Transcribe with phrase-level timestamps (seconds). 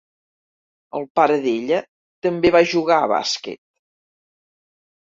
[0.99, 1.83] El pare d'ella
[2.29, 3.63] també va jugar a bàsquet.